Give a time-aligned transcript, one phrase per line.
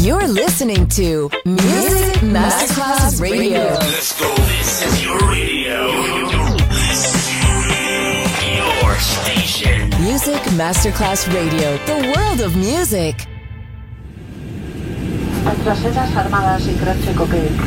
[0.00, 3.64] You're listening to Music Masterclass Radio.
[3.74, 4.34] Let's go.
[4.46, 5.88] This is your radio.
[8.56, 9.90] Your station.
[10.00, 13.26] Music Masterclass Radio, the world of music.
[15.44, 17.58] Nuestras armadas y grazie cocaine.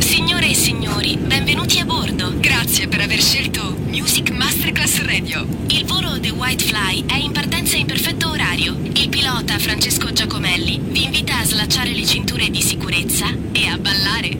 [0.00, 2.32] Signore e signori, benvenuti a bordo.
[2.40, 5.46] Grazie per aver scelto Music Masterclass Radio.
[5.68, 6.07] Il volo
[6.38, 8.76] The White Fly è in partenza in perfetto orario.
[8.94, 14.38] Il pilota Francesco Giacomelli vi invita a slacciare le cinture di sicurezza e a ballare.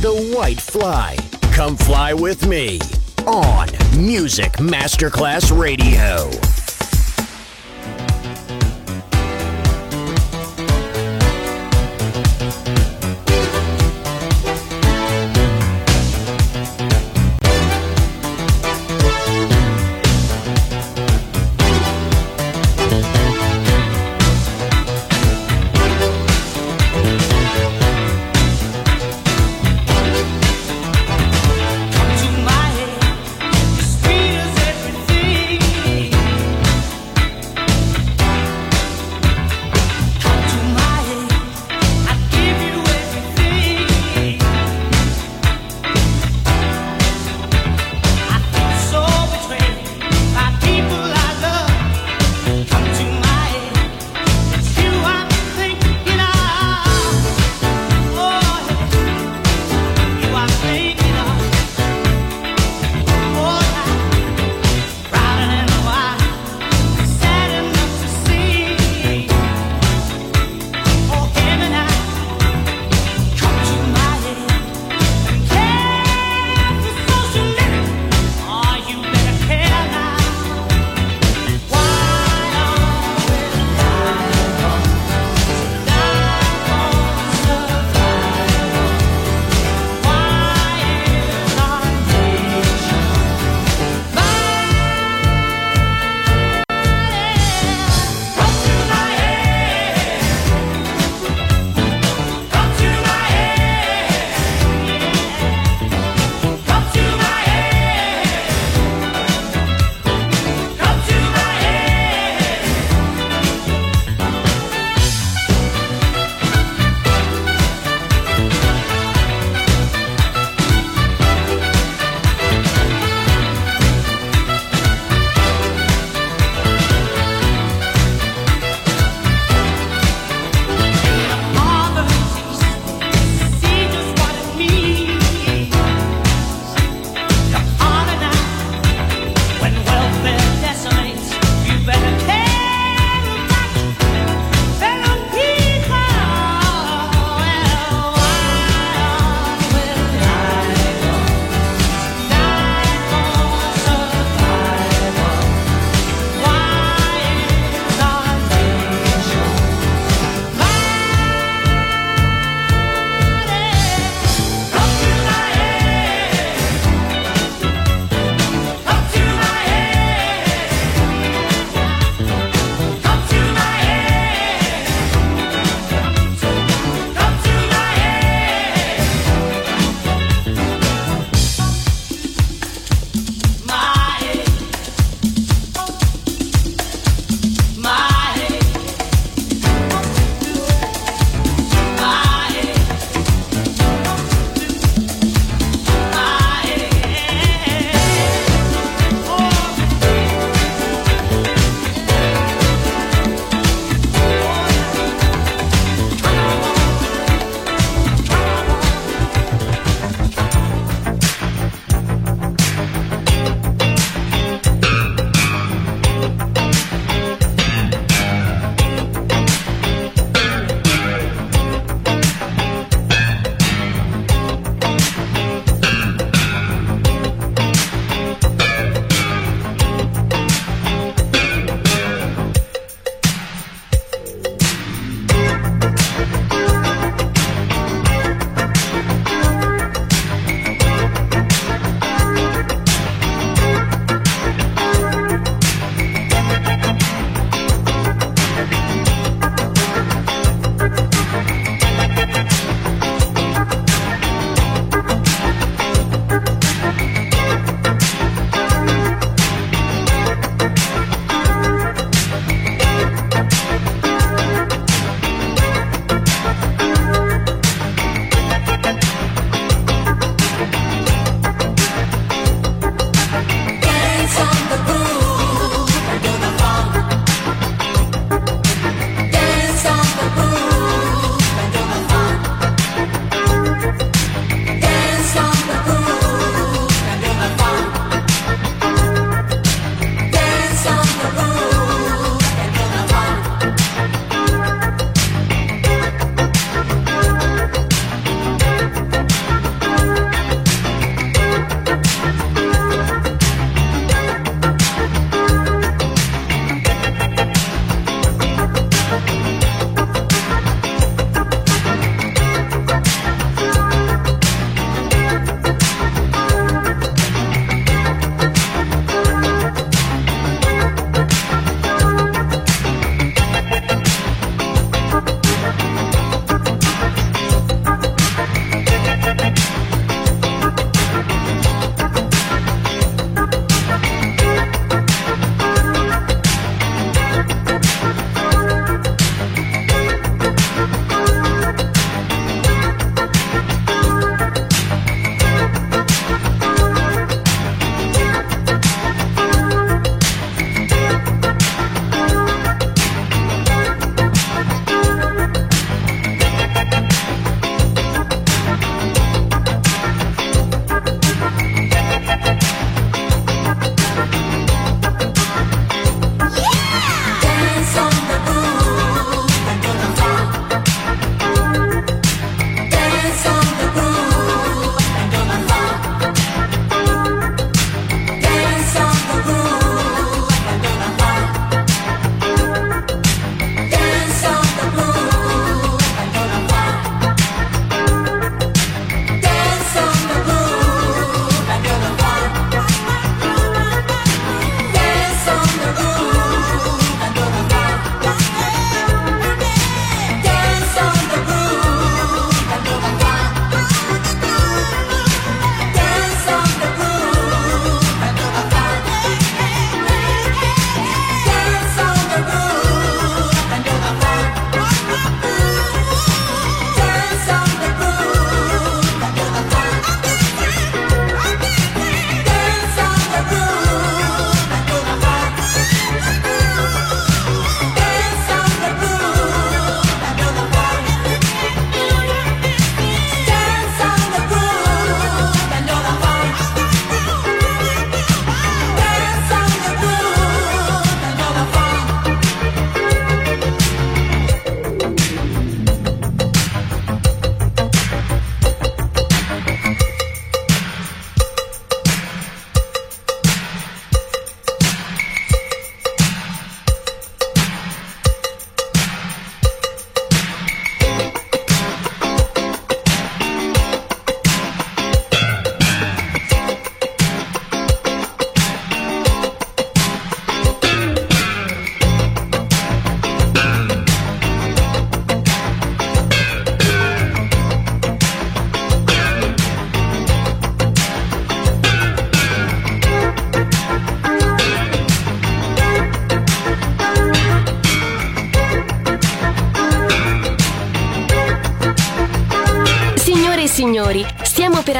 [0.00, 1.16] The White Fly.
[1.56, 2.76] Come fly with me
[3.24, 6.61] on Music Masterclass Radio.